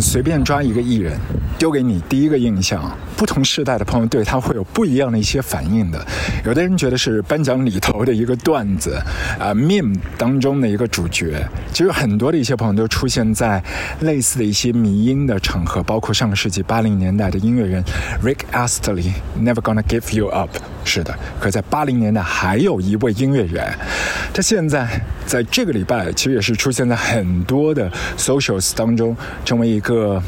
[0.00, 1.18] 随便抓一个艺人，
[1.58, 6.04] 丢给你第一个印象，不同时代的朋友对他会有不一样的一些反应的。
[6.44, 9.00] 有的人觉得是颁奖里头的一个段子，
[9.38, 11.46] 啊，mem 当中的一个主角。
[11.72, 13.62] 其实很多的一些朋友都出现在
[14.00, 17.82] 类似的一些迷音的场合，包括上个世纪八零年代的音乐人
[18.22, 20.50] Rick Astley，Never Gonna Give You Up。
[20.86, 23.66] 是的，可在八零年代还有一位音乐人，
[24.34, 24.86] 他现在
[25.24, 30.22] 在这个礼拜其实也是出现在很多的 socials 当中，成为一个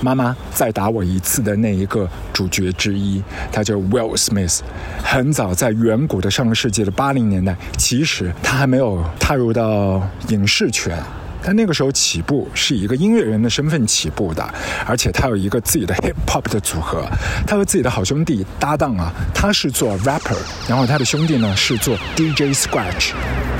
[0.00, 3.20] 妈妈再打我一次的那一个主角之一。
[3.50, 4.60] 他叫 Will Smith，
[5.02, 10.96] 很早在远古的上个世纪的八零年代，其实他还没有踏入到影视圈。
[11.42, 14.54] 他那个时候起步是以一个音乐人的身份起步的，
[14.86, 17.04] 而且他有一个自己的 hip hop 的组合，
[17.44, 20.38] 他和自己的好兄弟搭档啊，他是做 rapper，
[20.68, 23.10] 然后他的兄弟呢是做 DJ Scratch，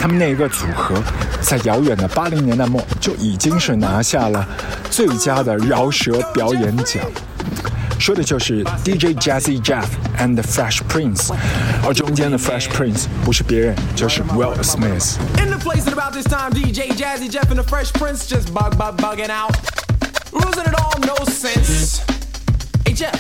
[0.03, 1.01] 他们那一个组合
[1.41, 4.45] 在遥远的八零年代末就已经是拿下了
[4.91, 7.01] 最佳的饶舌表演奖。
[8.01, 9.87] 说的就是 DJ Jazzy Jeff
[10.19, 11.33] and the Fresh Prince，
[11.87, 15.19] 而中间的 Fresh Prince 不是别人，就是 Will Smith。
[15.39, 18.77] In the place at about this time, DJ Jazzy Jeff and the Fresh Prince just bug
[18.77, 19.55] bug bugging out,
[20.33, 22.01] losing it all, no sense.
[22.85, 23.15] Hey Jeff,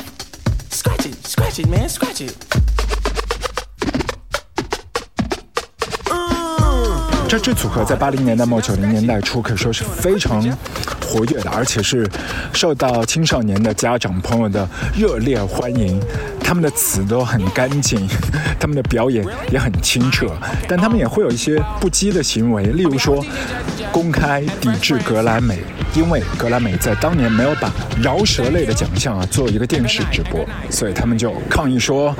[0.69, 2.34] scratch it, scratch it, man, scratch it.
[7.33, 10.42] 这支组合在八零年代末九零年代初可以说是非常
[11.00, 12.06] 活跃的，而且是
[12.52, 15.98] 受到青少年的家长朋友的热烈欢迎。
[16.44, 18.06] 他们的词都很干净，
[18.61, 20.27] 他们的表演也很清澈，
[20.69, 23.24] 但他们也会有一些不羁的行为，例如说
[23.92, 25.58] 公开抵制格莱美，
[25.94, 27.70] 因为格莱美在当年没有把
[28.02, 32.14] 饶舌类的奖项啊做一个电视直播，所以他们就抗议说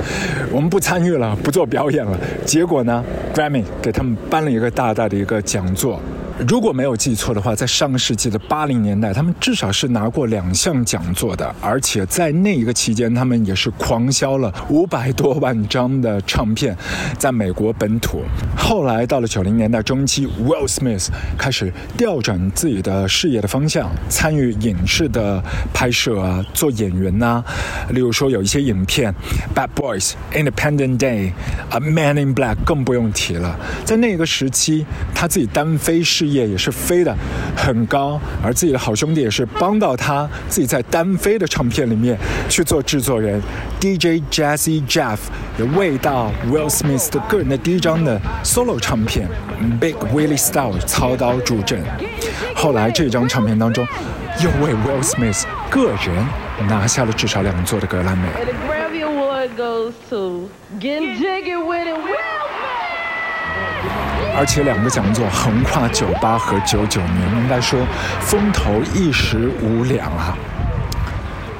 [0.51, 2.17] 我们不参与了，不做表演了。
[2.45, 5.99] 结果呢，Grammy 给他们颁了一个大大的一个讲座。
[6.47, 16.75] 如果没有记错的话，在上世纪的八零年代，他们至少是拿过两项讲座的，而且在那一个期间，他们也是狂销了五百多万张的唱片，
[17.19, 18.23] 在美国本土。
[18.57, 21.07] 后来到了九零年代中期，Will Smith
[21.37, 25.41] 开始调转自己的事业的方向，参与影视的
[25.71, 27.43] 拍摄啊，做演员呐。
[27.91, 29.13] 例如说有一些影片，
[29.55, 30.11] 《Bad Boys》、
[30.43, 31.31] 《Independent Day》、
[31.77, 33.57] 《A Man in Black》更不用提了。
[33.85, 34.85] 在那个时期，
[35.23, 36.43] 他自己单飞事业。
[36.43, 37.15] 也是飞的
[37.55, 42.17] 很高，而自己的好兄弟也是帮到他自己在单飞的唱片里面
[42.49, 43.41] 去做制作人。
[43.79, 45.17] DJ Jazzy Jeff
[45.57, 49.29] 也为到 Will Smith 的个人的第一张的 solo 唱片
[49.79, 51.81] Big Willie Style 操刀助阵。
[52.53, 53.87] 后来这张唱片当中，
[54.43, 58.27] 又为 Will Smith 个人拿下了至少两座的格莱美。
[64.35, 67.79] 而且两个讲座横跨九八和九九年，应该说
[68.19, 70.37] 风头一时无两啊。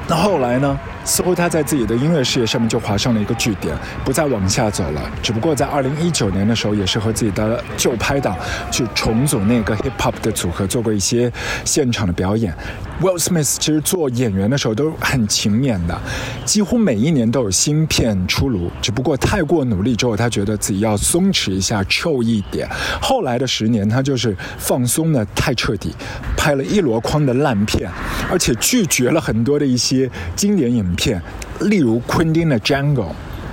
[0.06, 0.78] 那后来呢？
[1.04, 5.00] 似乎他在自己的音乐事业上面就划上了一个句点，不再往下走了。
[5.22, 8.36] 只不过在二零一九年的时候，也是和自己的旧拍档
[8.70, 11.30] 去重组那个 hip hop 的组合，做过一些
[11.64, 12.54] 现场的表演。
[13.00, 16.00] Will Smith 其实做演员的时候都很勤勉的，
[16.44, 18.70] 几乎每一年都有新片出炉。
[18.80, 22.68] 只不过太过努力之后，他觉得自己要松弛一下，chill 一点。
[23.02, 25.92] 后来的十年，他就是放松的太彻底，
[26.36, 27.90] 拍了一箩筐的烂片，
[28.30, 31.20] 而且拒绝了很多的一些经典影片，
[31.60, 32.94] 例如昆汀的《Jungle》，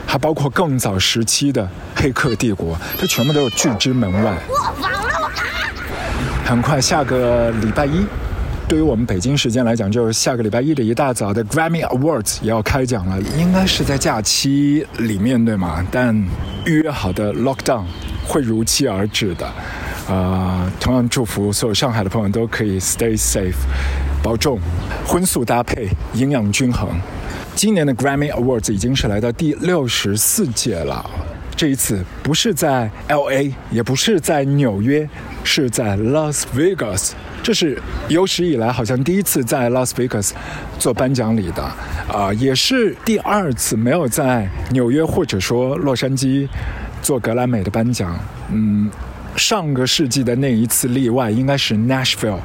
[0.06, 1.63] 还包括更早时期的
[1.96, 4.35] 《黑客帝国》，他全部都有拒之门外。
[6.46, 8.06] 很快，下个礼拜一。
[8.68, 15.85] 对于我们北京时间来讲，就是下个礼拜一的一大早的 Grammy Awards 也要开奖了，应该是在假期里面对吗？
[15.91, 16.16] 但
[16.66, 17.84] 预约好的 Lockdown
[18.25, 19.46] 会如期而至的。
[20.07, 23.56] 呃，同样祝福所有上海的朋友都可以 Stay safe，
[24.24, 24.59] 保重，
[25.06, 26.90] 荤素搭配，营养均衡。
[27.56, 31.09] 今年的 Grammy Awards 已经是来到第六十四届了，
[31.56, 35.07] 这一次不是在 LA，也不是在纽约，
[35.44, 37.12] 是在 Las Vegas。
[37.44, 40.30] 这是有史以来好像第一次在 Las Vegas
[40.78, 41.63] 做颁奖礼的，
[42.07, 46.48] 啊，也是第二次没有在纽约或者说洛杉矶
[47.01, 48.16] 做格莱美的颁奖。
[48.51, 48.90] 嗯，
[49.42, 52.40] 上个世纪的那一次例外应该是 Nashville。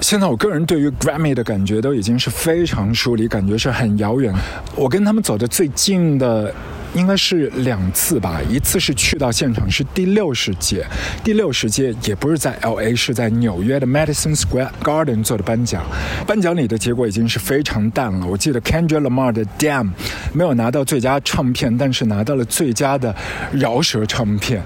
[0.00, 4.34] 现在我个人对于 Grammy 的感觉都已经是非常疏离，感觉是很遥远。
[4.74, 6.52] 我跟他们走的最近的。
[6.94, 10.84] 应该是两次吧，一次是去到现场，是第六十届，
[11.22, 15.82] 第六十届也不是在 L A，是在纽约的 Madison Square Garden 做的颁奖。
[16.26, 18.26] 颁奖礼的结果已经是非常淡了。
[18.26, 19.90] 我记得 Kendrick Lamar 的 Damn
[20.32, 23.14] 没有拿到最佳唱片，但是拿到了最佳的
[23.52, 24.62] 饶舌唱片，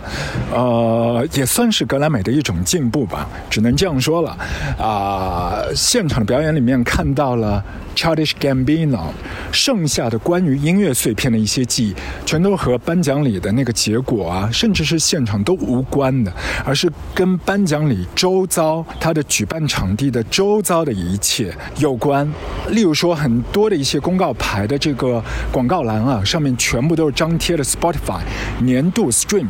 [0.53, 4.37] 呃，也算是格莱美的一种进步吧，只能这样说了。
[4.79, 7.63] 啊，现场的表演里面看到了。
[7.95, 9.05] Childish Gambino，
[9.53, 11.95] 剩下的关于音乐碎片的一些记忆，
[12.25, 16.33] 全都和颁奖礼的那个结果啊，甚至是现场都无关的，
[16.65, 22.31] 而是跟颁奖礼周遭它的举办场地的周遭的一切有关。
[22.71, 25.23] 例如说，很多的一些公告牌的这个
[25.53, 28.21] 广告栏啊，上面全部都是张贴的 Spotify
[28.61, 29.47] 年度 Stream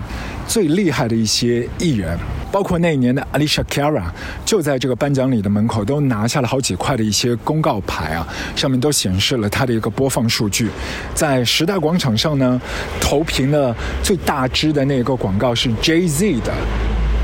[0.46, 2.18] 最厉害的一些艺人。
[2.52, 4.04] 包括那一年的 Alicia Cara，
[4.44, 8.24] 就在这个颁奖礼的门口都拿下了好几块的一些公告牌啊，
[8.54, 10.70] 上面都显示了他的一个播放数据。
[11.16, 12.60] 在时代广场上呢，
[13.00, 13.74] 投屏的
[14.04, 16.52] 最大支的那个广告是 Jay Z 的。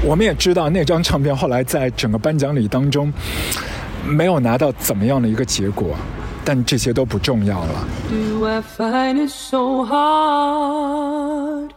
[0.04, 3.12] 我们也知道那张唱片后来在整个颁奖礼当中
[4.04, 5.94] 没有拿到怎么样的一个结果，
[6.44, 7.86] 但这些都不重要了。
[8.08, 11.70] Do I find it so hard?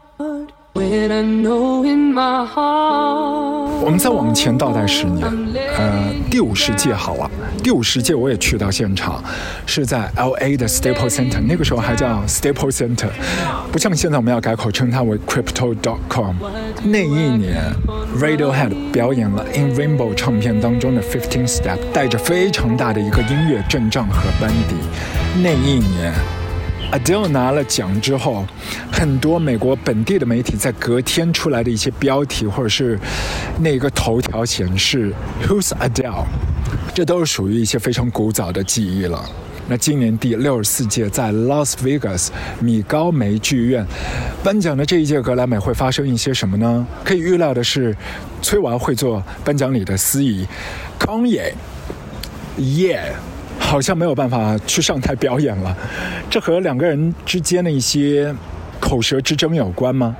[3.86, 5.28] 我们再往前倒带十年，
[5.76, 7.30] 呃，第五十届好了，
[7.64, 9.22] 第五十届我也去到现场，
[9.66, 13.10] 是在 L A 的 Staple Center，那个时候还叫 Staple Center，
[13.72, 16.36] 不像现在我们要改口称它为 Crypto.com。
[16.84, 17.74] 那一年
[18.20, 24.76] ，Radiohead 表演了 In Rainbow 唱片当中的 Fifteen Step，带着非常大的一个音乐阵仗和班底。
[25.42, 26.14] 那一年。
[26.94, 28.46] Adele 拿了奖之后，
[28.92, 33.00] 很多美国本地的媒体在隔天出来的一些标题，或者是
[33.60, 35.12] 那个头条显示
[35.42, 36.26] “Who's Adele”，
[36.94, 39.28] 这都是属于一些非常古早的记忆了。
[39.68, 42.28] 那今年第六十四届在 Las Vegas
[42.60, 43.84] 米高梅剧院
[44.44, 46.86] 颁奖的这一届格莱美会发生一些什么呢？
[47.04, 47.96] 可以预料的是，
[48.44, 50.46] 崔娃会做颁奖礼的司仪，
[51.00, 51.56] 康也，
[52.58, 53.12] 耶。
[53.74, 55.76] 好像没有办法去上台表演了，
[56.30, 58.32] 这和两个人之间的一些
[58.80, 60.16] 口舌之争有关吗？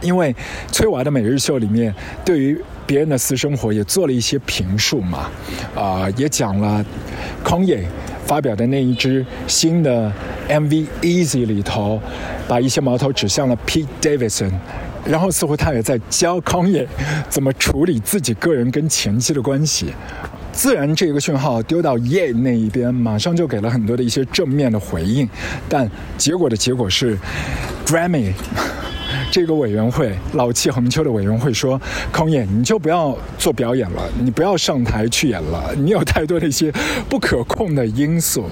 [0.00, 0.34] 因为
[0.72, 1.94] 崔娃的每日秀里面
[2.24, 5.30] 对于别人的私生活也做了一些评述嘛，
[5.76, 6.84] 啊，也讲了
[7.44, 7.88] 康也
[8.26, 10.12] 发表的那一支新的
[10.48, 12.02] MV Easy 里头，
[12.48, 14.50] 把一些矛头指向了 Pete Davidson，
[15.04, 16.84] 然后似乎他也在教康也
[17.28, 19.94] 怎么处理自己个人跟前妻的关系。
[20.56, 25.28] 自然，这个讯号丢到耶那一边，马上就给了很多的一些正面的回应，
[25.68, 27.16] 但结果的结果是
[27.84, 28.32] ，Grammy
[29.30, 31.78] 这个委员会老气横秋的委员会说，
[32.10, 36.72] 康也你就不要做表演了，你不要上台去演了，你有太多的一些
[37.06, 38.48] 不可控的因素，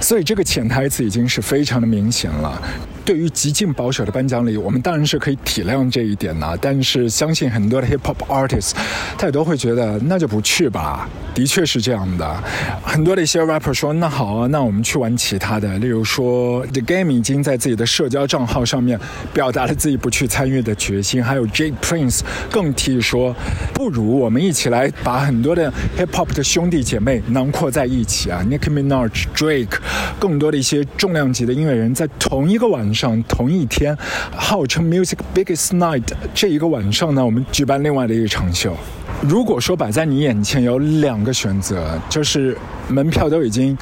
[0.00, 2.62] 所以这个潜台词已经是非常的明显了。
[3.04, 6.58] 对于极尽保守的颁奖礼，我们当然是可以体谅这一点的。
[6.60, 8.72] 但是相信很多的 hip hop artists，
[9.18, 11.08] 他也都会觉得那就不去吧。
[11.34, 12.42] 的确是这样的。
[12.84, 19.00] 很多的一些 rapper 说：“那好啊，那我们去玩其他的。”例如说，The Game 已经在自己的社交账号上面
[19.32, 21.24] 表达了自己不去参与的决心。
[21.24, 22.20] 还有 Jake Prince
[22.50, 23.34] 更提说
[23.74, 29.78] ：“不如我们一起来把很多的 hip hop 的兄弟姐妹囊括在一起啊，Nicki Minaj、Drake，
[30.20, 33.96] 更多的一些重量级的音乐人在同一个晚。”上同一天，
[34.36, 36.04] 号称 Music Biggest Night
[36.34, 38.76] 这一个晚上呢，我们举办另外的一场秀。
[39.20, 42.56] 如果说摆在你眼前有两个选择，就是
[42.88, 43.76] 门票都已经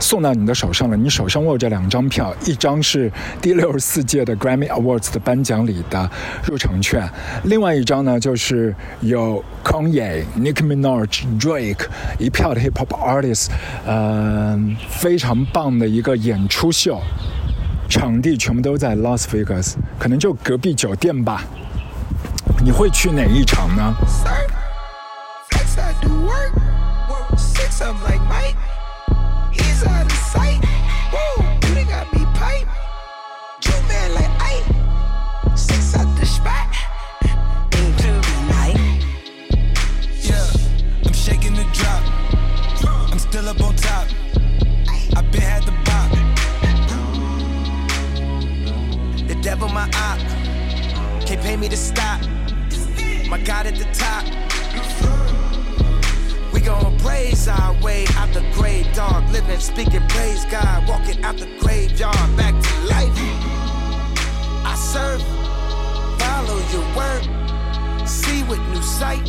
[0.00, 3.08] 送到你的手上了，你手上握着两张票，一张是
[3.40, 6.10] 第六十四届的 Grammy Awards 的颁奖礼的
[6.44, 7.08] 入场券，
[7.44, 11.86] 另外一张呢就是有 Kanye、Nicki Minaj、Drake
[12.18, 13.46] 一票的 Hip Hop Artists，
[13.86, 17.00] 嗯，非常棒的一个演出秀。
[17.92, 21.44] 场地全部都在 Las Vegas，可能就隔壁酒店吧。
[22.64, 23.94] 你会去哪一场呢？
[51.62, 52.20] ？me to stop.
[53.28, 54.24] My God at the top.
[56.52, 59.30] We gon' praise our way out the grave, dog.
[59.30, 60.88] Living, speaking, praise God.
[60.88, 63.12] Walking out the graveyard, back to life.
[64.64, 65.22] I serve,
[66.20, 68.08] follow your word.
[68.08, 69.28] See with new sight.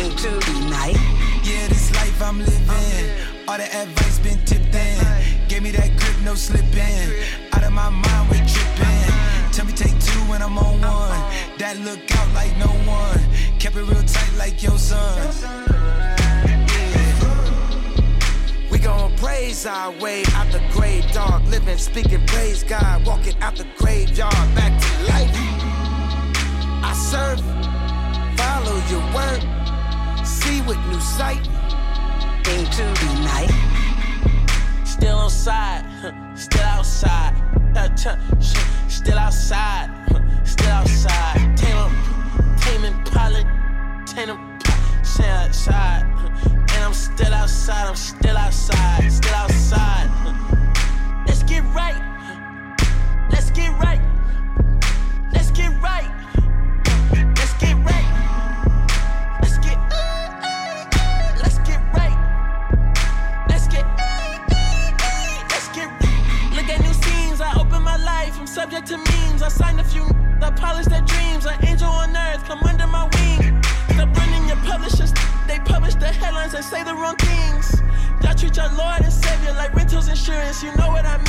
[0.00, 0.96] Into the night.
[1.42, 5.48] Yeah, this life I'm living All the advice been tipped in.
[5.48, 7.12] Gave me that grip, no slipping.
[7.52, 9.52] Out of my mind, we're tripping.
[9.52, 11.20] Tell me take two when I'm on one.
[11.58, 13.20] That look out like no one.
[13.60, 15.16] Kept it real tight like your son.
[18.68, 21.46] We gon' praise our way out the grave, dog.
[21.46, 23.06] Living, speaking, praise God.
[23.06, 25.30] Walking out the graveyard, back to life.
[26.82, 27.40] I serve,
[28.36, 31.48] follow your word, see with new sight
[32.48, 33.50] everything to tonight.
[34.84, 35.84] Still outside,
[36.34, 37.34] still outside.
[38.88, 39.90] Still outside,
[40.44, 41.56] still outside.
[41.56, 43.46] Tame him, tame and pilot,
[44.06, 44.58] tame him,
[45.02, 46.04] stay outside.
[46.44, 50.10] And I'm still outside, I'm still outside, still outside.
[51.26, 52.05] Let's get right.
[68.86, 69.42] To memes.
[69.42, 70.04] I signed a few.
[70.40, 71.44] I polish their dreams.
[71.44, 73.62] An angel on earth, come under my wing.
[73.94, 75.12] Stop running your publishers.
[75.48, 77.82] They publish the headlines and say the wrong things.
[78.22, 80.62] Y'all treat your Lord and Savior like rentals insurance.
[80.62, 81.25] You know what I mean?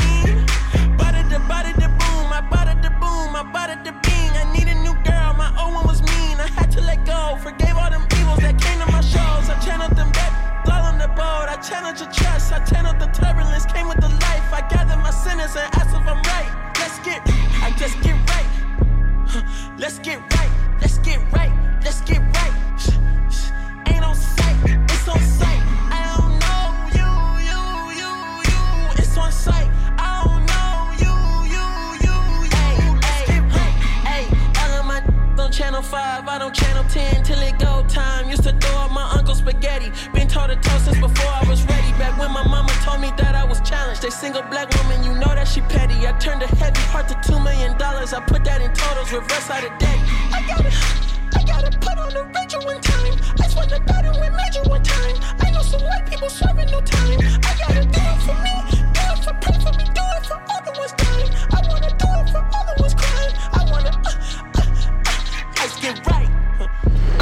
[50.50, 53.20] I gotta put on the ranger one time.
[53.39, 55.16] I swear to and we major one time.
[55.39, 57.20] I know some white people serving no time.
[57.44, 58.56] I gotta do it for me,
[58.94, 59.66] do it for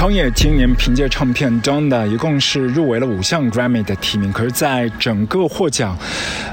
[0.06, 5.98] 康也今年凭借唱片《Donda》一共是入围了五项 Grammy 的提名，可是，在整个获奖，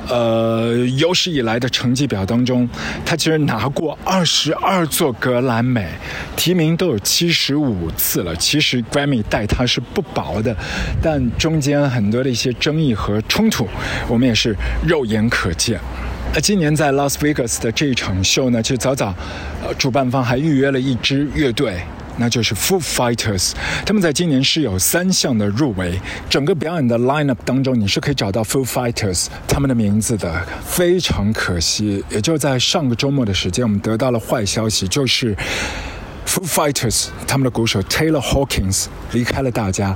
[0.09, 2.66] 呃，有史以来的成绩表当中，
[3.04, 5.87] 他其实拿过二十二座格莱美，
[6.35, 8.35] 提名都有七十五次了。
[8.37, 10.56] 其实 Grammy 待他是不薄的，
[11.02, 13.68] 但中间很多的一些争议和冲突，
[14.09, 15.78] 我们也是肉眼可见。
[16.35, 19.15] 呃，今年在 Las Vegas 的这一场秀呢，其实早早，
[19.62, 21.83] 呃，主办方还预约了一支乐队。
[22.17, 23.53] 那就是 Foo Fighters，
[23.85, 26.01] 他们在今年是有三项的入围。
[26.31, 30.43] 整个表演的 lineup 当中，你是可以找到 Foo Fighters 他们的名字的。
[30.65, 35.37] 非常可惜，也就在上个周末的时间，我们得到了坏消息，就是
[36.27, 39.95] Foo Fighters 他们的鼓手 Taylor Hawkins 离开了大家。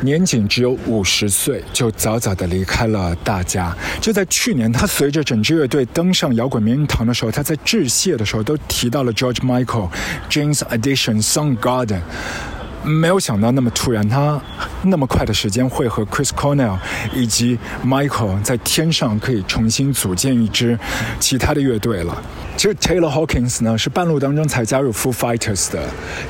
[0.00, 3.76] 年仅只有五十岁，就早早的离开了大家。
[4.00, 9.90] 就在去年，他随着整支乐队登上摇滚名人堂的时候，他在致谢的时候都提到了 George Michael、
[10.30, 12.00] James Addition、Soundgarden。
[12.84, 14.40] 没有想到那么突然，他
[14.82, 16.78] 那么快的时间会和 Chris Cornell
[17.12, 20.78] 以及 Michael 在天上可以重新组建一支
[21.18, 22.22] 其他的乐队了。
[22.58, 25.80] 其实 Taylor Hawkins 呢是半路当中才加入 Foo Fighters 的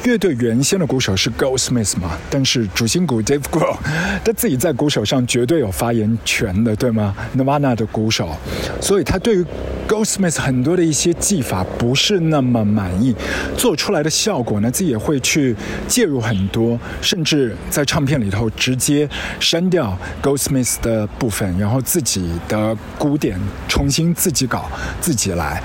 [0.05, 3.79] 乐队，原先的鼓手是 Goldsmith 嘛，但是主心骨 Dave Grohl
[4.23, 8.37] 他自己在鼓手上绝对有发言权的，对吗？Nirvana 的鼓手，
[8.79, 9.47] 所以他对于
[9.89, 13.17] Goldsmith 很多的一些技法不是那么满意，
[13.57, 15.57] 做出来的效果呢，自己也会去
[15.87, 19.09] 介入很多，甚至在唱片里头直接
[19.41, 24.71] 删掉 Goldsmith 的部分，然后自己的鼓点重新自己搞，
[25.01, 25.63] 自己来。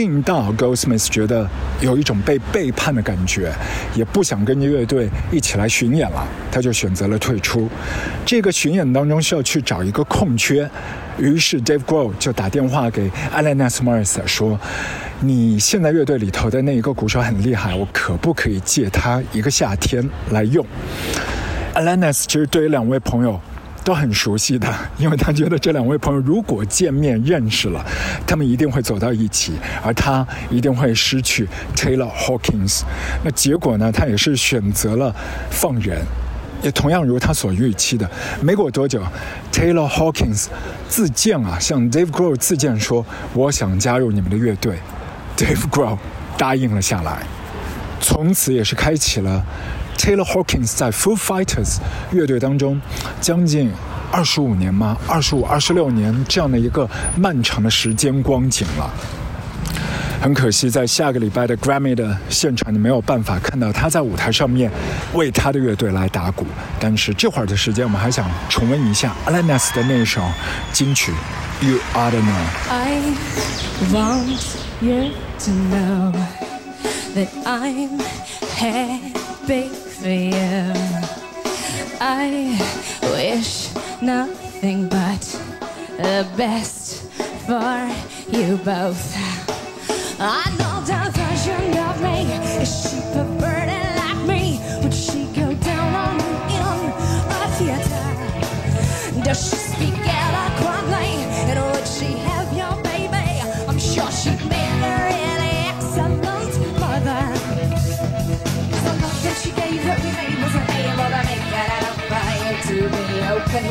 [0.00, 1.46] 令到 Goldsmith 觉得
[1.82, 3.52] 有一种被背叛的感觉，
[3.94, 7.68] 也不想跟着乐队一起来巡演了，他就选择了退出。
[8.24, 10.66] 这个巡演当中需要去找一个空缺，
[11.18, 14.58] 于是 Dave Grohl 就打电话给 Alanis Marissa 说
[15.20, 20.64] ：“你现在乐队里头的那一个鼓手很厉害，我可不可以借他一个夏天来用
[21.74, 23.38] ？”Alanis 其实对于两位朋友。
[23.84, 27.84] 都很熟悉的，因为他觉得这两位朋友如果见面认识了，
[28.26, 32.82] 他们一定会走到一起，而他一定会失去 Taylor Hawkins。
[33.24, 33.90] 那结果呢？
[33.90, 35.14] 他也是选择了
[35.50, 36.02] 放人，
[36.62, 38.08] 也同样如他所预期的，
[38.40, 39.02] 没过多久
[39.52, 40.46] ，Taylor Hawkins
[40.88, 44.78] 自荐啊，向 Dave Grohl 自荐说：“我想加入你们的乐队。
[45.36, 45.96] ”Dave Grohl
[46.36, 47.22] 答应了下来，
[48.00, 49.44] 从此也是开启了。
[50.00, 51.76] Taylor Hawkins 在 Foo Fighters
[52.10, 52.80] 乐队当中
[53.20, 53.70] 将近
[54.10, 54.96] 二十五年吗？
[55.06, 58.90] 二十五、二十六年这样的一个漫长的时间光景了。
[60.22, 64.70] 很可惜，在下个礼拜的 Grammy 的现场，你没有办法看到他在舞台上面
[65.12, 66.46] 为他的乐队来打鼓。
[66.78, 70.22] 但是这会儿的时间，我们还想重温一下 Alanis 的那首
[70.72, 71.12] 金曲
[71.66, 72.22] 《You Ought to Know》。
[72.70, 73.02] I
[73.92, 76.14] want you to know
[77.14, 78.00] that I'm
[78.56, 80.72] happy for you.
[82.00, 82.56] I
[83.02, 83.68] wish
[84.00, 85.20] nothing but
[85.98, 87.04] the best
[87.46, 87.76] for
[88.34, 89.14] you both.
[90.18, 92.32] I know the version of me.
[92.62, 94.60] Is she perverted like me?
[94.82, 96.92] Would she go down on me in
[97.28, 99.22] a theater?
[99.22, 99.69] Does she
[113.52, 113.66] And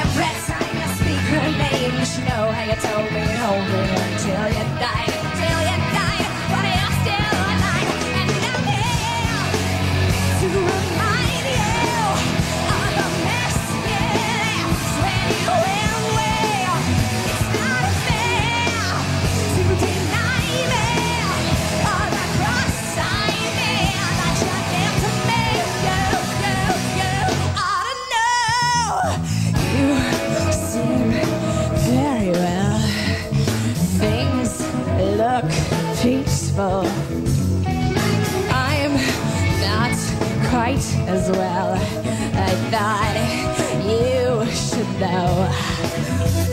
[0.00, 4.48] every time you speak her name, should know how you told me hold me until
[4.48, 5.09] you died,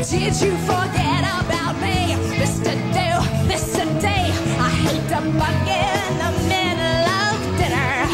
[0.09, 2.15] Did you forget about me?
[2.39, 2.71] Mr.
[2.95, 3.09] Do,
[3.51, 3.83] Mr.
[3.99, 4.31] Day.
[4.57, 8.07] I hate to bug in the middle of dinner.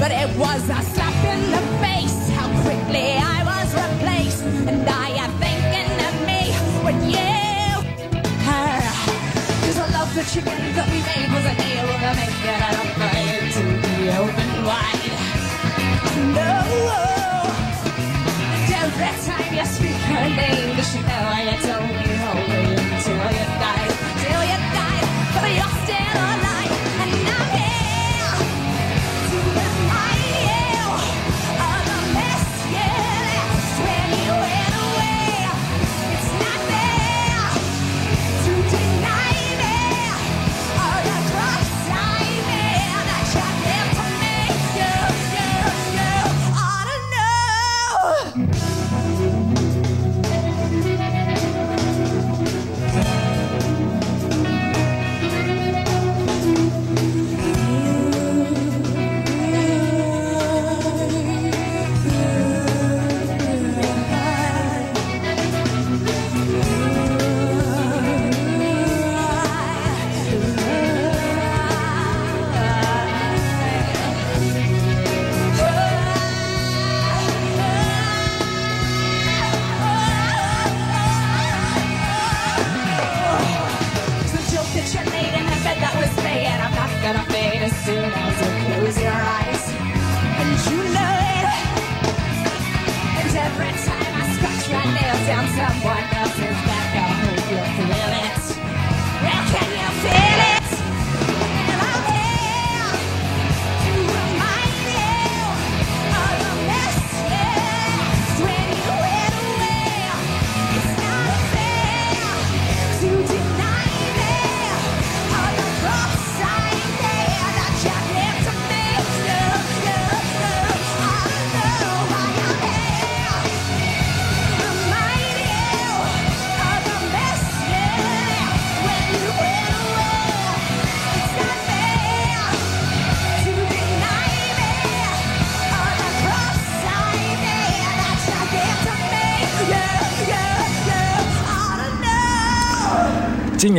[0.00, 4.42] But it was a slap in the face how quickly I was replaced.
[4.66, 6.42] And I am thinking of me
[6.82, 7.30] when you
[8.48, 8.82] her.
[9.62, 12.82] Cause the love you gave that we made was a nail to make it out
[12.82, 15.12] of fire to be open wide.
[16.34, 17.02] No.
[18.82, 20.71] Every time you speak her name,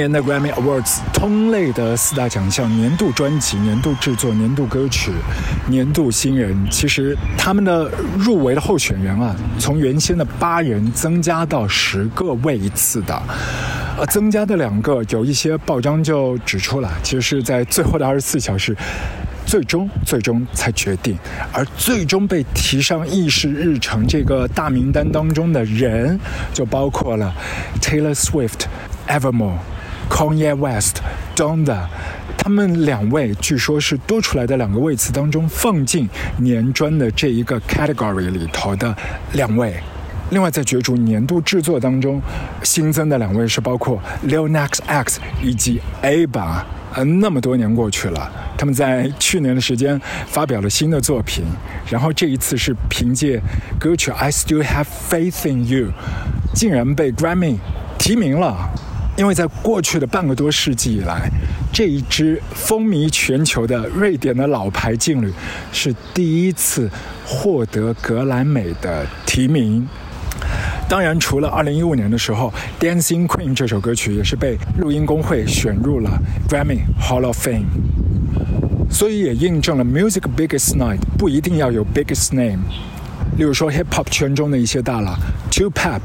[0.04, 5.12] 年的 Grammy Awards 通类的四大奖项：年度专辑、年度制作、年度歌曲、
[5.68, 6.54] 年度新人。
[6.70, 13.22] 其实他们的入围的候选人啊，从原先的八人增加到十个位次的。
[13.98, 18.76] 呃，增加的两个，有一些报章就指出了，其实是在最后的二十四小时。
[19.46, 21.18] 最终，最终才决定，
[21.52, 26.18] 而最终被提上议事日程这个大名单当中的人，
[26.54, 27.34] 就包括了
[27.82, 28.62] Taylor Swift、
[29.08, 29.58] Evermore、
[30.10, 31.02] Kanye West、
[31.36, 31.86] Donda，
[32.38, 38.96] 他们两位据说是多出来的两个位次当中放进年专的这一个 category 里头的
[39.34, 39.76] 两位。
[40.30, 42.22] 另外，在角逐年度制作当中，
[42.64, 46.64] 新增的两位是包括 Lil Nas X 以及 Aba。
[46.96, 51.44] 呃，那么多年过去了，他们在去年的时间发表了新的作品，
[51.90, 53.42] 然后这一次是凭借
[53.80, 55.88] 歌曲《I Still Have Faith in You》，
[56.54, 57.58] 竟然被 Grammy
[57.98, 58.70] 提名了。
[59.16, 61.30] 因为在过去的半个多世纪以来，
[61.72, 65.32] 这一支风靡全球的瑞典的老牌劲旅
[65.72, 66.90] 是第一次
[67.24, 69.88] 获得格莱美的提名。
[70.90, 72.52] 当然，除了2015年的时候，
[72.84, 76.10] 《Dancing Queen》这首歌曲也是被录音工会选入了
[76.50, 77.66] Grammy Hall of Fame，
[78.90, 82.64] 所以也印证了 Music Biggest Night 不一定要有 Biggest Name。
[83.38, 85.16] 例如说，Hip Hop 圈中的一些大佬
[85.52, 86.02] ，Tupac。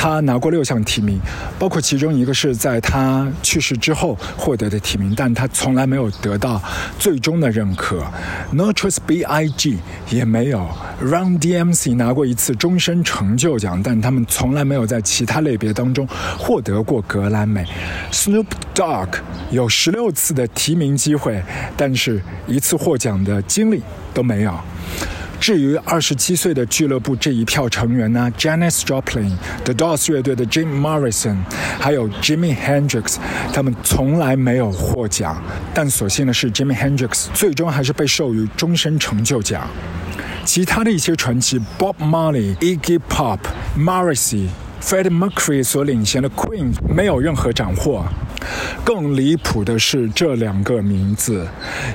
[0.00, 1.20] 他拿过六项提名，
[1.58, 6.62] 包括其中一个是在他去世之后获得的提名，但他从来没有得到
[7.00, 8.04] 最终的认可。
[8.54, 9.78] Notorious B.I.G.
[10.08, 10.68] 也没有
[11.00, 11.94] ，Run D.M.C.
[11.94, 16.06] 拿过一次终身成就奖，但他们从来没有在其他类别当中
[16.38, 17.66] 获得过格莱美。
[18.12, 19.08] Snoop Dogg
[19.50, 21.42] 有十六次的提名机会，
[21.76, 23.82] 但是一次获奖的经历
[24.14, 24.54] 都没有。
[25.40, 29.30] 至于二十七岁的俱乐部这一票成员呢，Janis Joplin、
[29.64, 31.36] The Doors 乐队的 Jim Morrison，
[31.78, 33.16] 还有 Jimi Hendrix，
[33.52, 35.40] 他们从来没有获奖。
[35.72, 39.66] 但所幸的是，Jimi Hendrix 最终还是被授予终身成就奖。
[40.44, 43.38] 其他的一些传奇，Bob Marley、Iggy Pop、
[43.78, 44.48] Morrissey、
[44.82, 48.04] Freddie Mercury 所领衔的 Queen 没有任何斩获。
[48.84, 51.46] 更离谱的是这两个名字，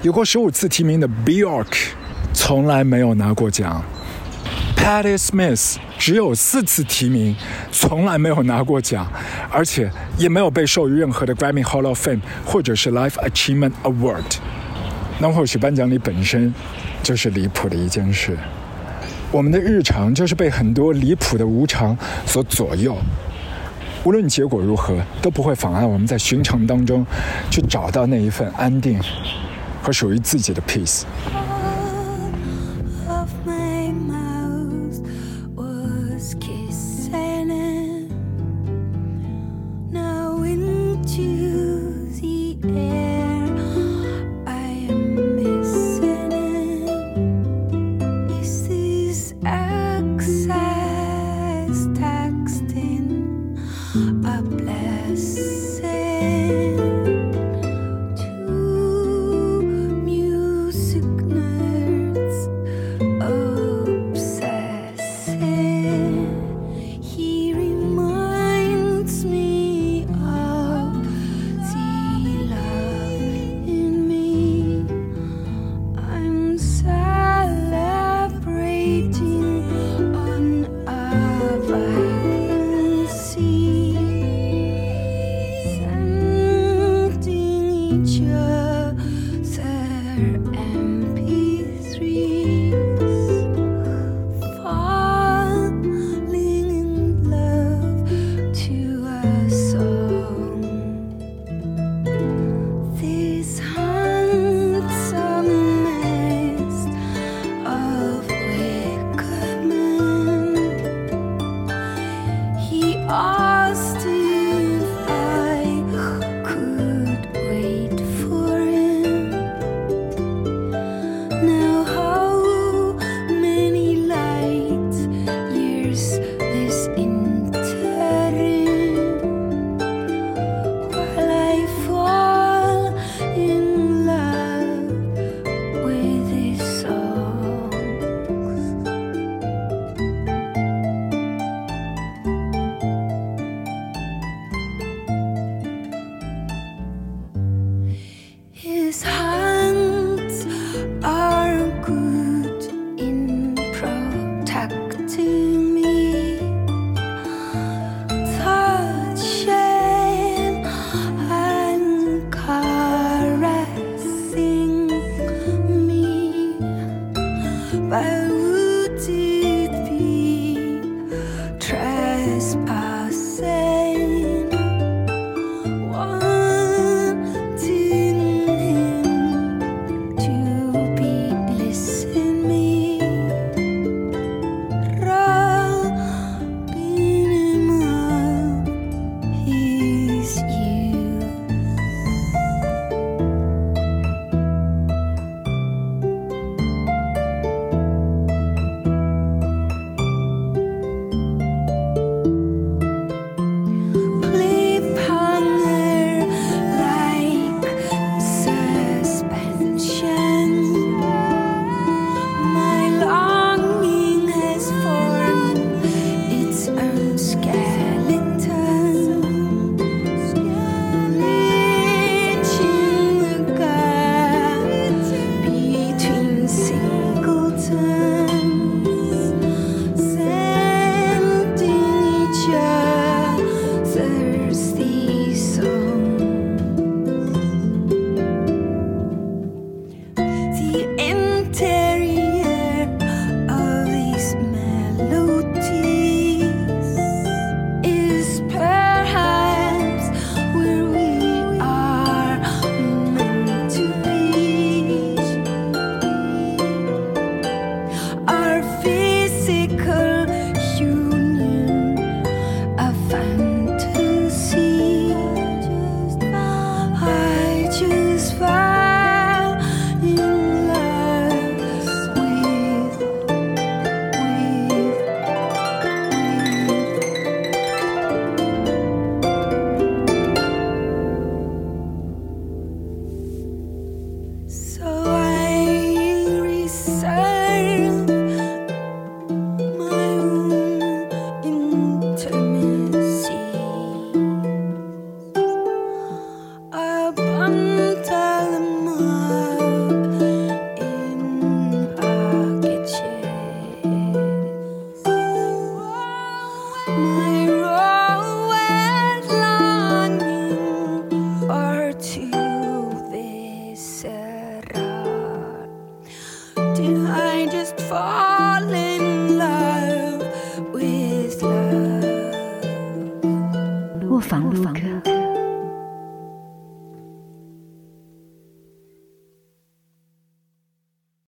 [0.02, 1.66] 有过十五次提名的 Bjork。
[2.34, 3.84] 从来没有拿过奖
[4.76, 7.36] ，Patti Smith 只有四次提名，
[7.72, 9.08] 从来没有拿过奖，
[9.50, 14.24] 而且也没有被授予任何的 Grammy Hall of Fame 或者是 Life Achievement Award。
[15.20, 16.54] 那或许颁奖礼本身
[17.02, 18.38] 就是离谱的一件事。
[19.32, 22.98] 我们的日常就是被很多离谱的无常所左右，
[24.04, 27.06] 无论结果如何，都不会妨碍我们在寻常当中
[27.50, 29.00] 去找到那一份安定
[29.82, 31.04] 和属于自己的 peace。